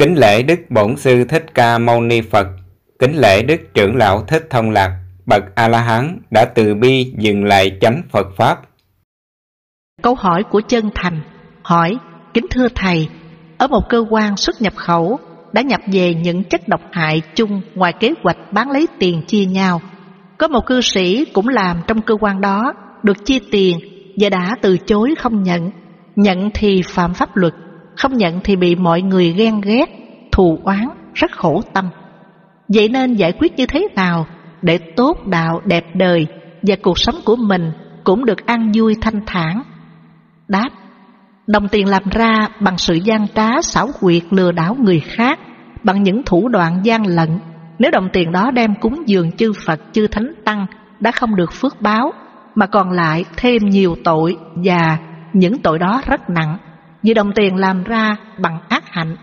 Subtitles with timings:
[0.00, 2.46] Kính lễ Đức Bổn Sư Thích Ca Mâu Ni Phật,
[2.98, 4.90] kính lễ Đức Trưởng Lão Thích Thông Lạc,
[5.26, 8.60] bậc A-la-hán đã từ bi dừng lại chánh Phật Pháp.
[10.02, 11.20] Câu hỏi của chân thành
[11.62, 11.96] hỏi,
[12.34, 13.08] kính thưa Thầy,
[13.58, 15.18] ở một cơ quan xuất nhập khẩu
[15.52, 19.44] đã nhập về những chất độc hại chung ngoài kế hoạch bán lấy tiền chia
[19.44, 19.80] nhau.
[20.38, 22.72] Có một cư sĩ cũng làm trong cơ quan đó,
[23.02, 23.78] được chia tiền
[24.20, 25.70] và đã từ chối không nhận.
[26.16, 27.54] Nhận thì phạm pháp luật,
[28.00, 29.86] không nhận thì bị mọi người ghen ghét,
[30.32, 31.88] thù oán, rất khổ tâm.
[32.68, 34.26] Vậy nên giải quyết như thế nào
[34.62, 36.26] để tốt đạo đẹp đời
[36.62, 37.72] và cuộc sống của mình
[38.04, 39.62] cũng được an vui thanh thản?
[40.48, 40.68] Đáp,
[41.46, 45.38] đồng tiền làm ra bằng sự gian trá xảo quyệt lừa đảo người khác,
[45.84, 47.38] bằng những thủ đoạn gian lận.
[47.78, 50.66] Nếu đồng tiền đó đem cúng dường chư Phật, chư Thánh Tăng
[51.00, 52.12] đã không được phước báo,
[52.54, 54.98] mà còn lại thêm nhiều tội và
[55.32, 56.58] những tội đó rất nặng
[57.02, 59.16] vì đồng tiền làm ra bằng ác hạnh.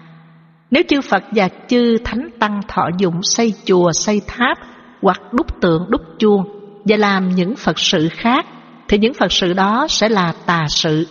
[0.71, 4.57] Nếu chư Phật và chư Thánh Tăng thọ dụng xây chùa, xây tháp
[5.01, 6.43] hoặc đúc tượng, đúc chuông
[6.85, 8.45] và làm những Phật sự khác
[8.87, 11.07] thì những Phật sự đó sẽ là tà sự.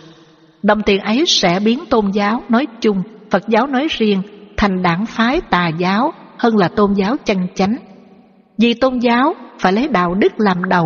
[0.63, 4.21] Đồng tiền ấy sẽ biến tôn giáo nói chung, Phật giáo nói riêng
[4.57, 7.75] thành đảng phái tà giáo hơn là tôn giáo chân chánh.
[8.57, 10.85] Vì tôn giáo phải lấy đạo đức làm đầu.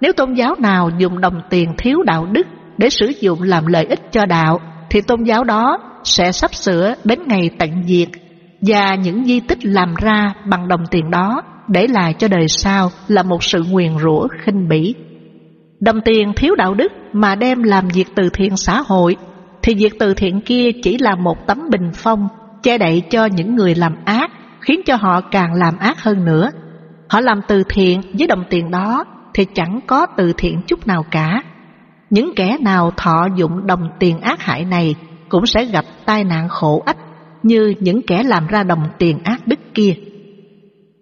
[0.00, 2.46] Nếu tôn giáo nào dùng đồng tiền thiếu đạo đức
[2.78, 6.94] để sử dụng làm lợi ích cho đạo thì tôn giáo đó sẽ sắp sửa
[7.04, 8.08] đến ngày tận diệt
[8.60, 12.90] và những di tích làm ra bằng đồng tiền đó để lại cho đời sau
[13.08, 14.94] là một sự nguyền rủa khinh bỉ.
[15.80, 19.16] Đồng tiền thiếu đạo đức mà đem làm việc từ thiện xã hội,
[19.62, 22.28] thì việc từ thiện kia chỉ là một tấm bình phong
[22.62, 26.50] che đậy cho những người làm ác, khiến cho họ càng làm ác hơn nữa.
[27.08, 31.04] Họ làm từ thiện với đồng tiền đó thì chẳng có từ thiện chút nào
[31.10, 31.42] cả.
[32.10, 34.94] Những kẻ nào thọ dụng đồng tiền ác hại này
[35.28, 36.96] cũng sẽ gặp tai nạn khổ ách
[37.42, 39.94] như những kẻ làm ra đồng tiền ác đức kia.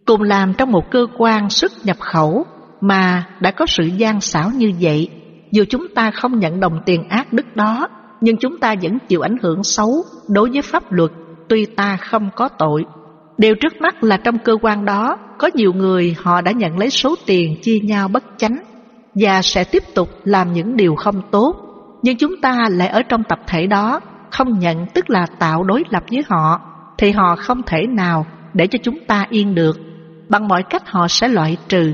[0.06, 2.44] Cùng làm trong một cơ quan xuất nhập khẩu
[2.80, 5.08] mà đã có sự gian xảo như vậy,
[5.52, 7.88] dù chúng ta không nhận đồng tiền ác đức đó,
[8.20, 11.10] nhưng chúng ta vẫn chịu ảnh hưởng xấu đối với pháp luật
[11.48, 12.84] tuy ta không có tội.
[13.38, 16.90] Điều trước mắt là trong cơ quan đó có nhiều người họ đã nhận lấy
[16.90, 18.56] số tiền chia nhau bất chánh
[19.14, 21.56] và sẽ tiếp tục làm những điều không tốt.
[22.02, 25.84] Nhưng chúng ta lại ở trong tập thể đó, không nhận tức là tạo đối
[25.90, 26.60] lập với họ,
[26.98, 29.76] thì họ không thể nào để cho chúng ta yên được.
[30.28, 31.92] Bằng mọi cách họ sẽ loại trừ.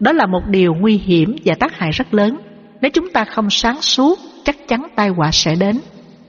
[0.00, 2.36] Đó là một điều nguy hiểm và tác hại rất lớn.
[2.80, 5.80] Nếu chúng ta không sáng suốt, chắc chắn tai họa sẽ đến.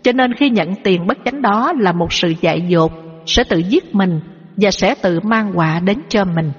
[0.04, 2.92] Cho nên khi nhận tiền bất chánh đó là một sự dại dột,
[3.26, 4.20] sẽ tự giết mình
[4.58, 6.52] và sẽ tự mang họa đến cho mình.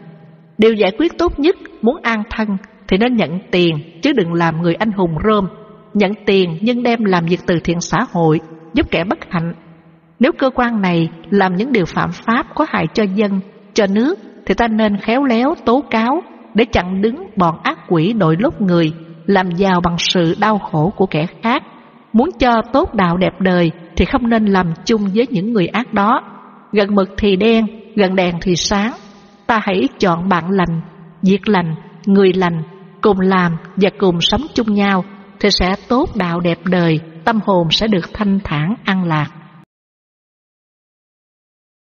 [0.59, 2.49] Điều giải quyết tốt nhất muốn an thân
[2.89, 5.49] thì nên nhận tiền chứ đừng làm người anh hùng rơm
[5.95, 8.41] Nhận tiền nhưng đem làm việc từ thiện xã hội,
[8.75, 9.55] giúp kẻ bất hạnh.
[10.21, 13.41] Nếu cơ quan này làm những điều phạm pháp có hại cho dân,
[13.75, 16.23] cho nước thì ta nên khéo léo tố cáo
[16.55, 18.93] để chặn đứng bọn ác quỷ đội lốt người
[19.27, 21.63] làm giàu bằng sự đau khổ của kẻ khác.
[22.13, 25.93] Muốn cho tốt đạo đẹp đời thì không nên làm chung với những người ác
[25.95, 26.23] đó.
[26.73, 27.67] Gần mực thì đen,
[27.97, 28.93] gần đèn thì sáng.
[29.47, 30.81] Ta hãy chọn bạn lành,
[31.23, 31.75] việc lành,
[32.07, 32.63] người lành,
[33.05, 35.05] cùng làm và cùng sống chung nhau
[35.41, 39.27] thì sẽ tốt đạo đẹp đời, tâm hồn sẽ được thanh thản an lạc.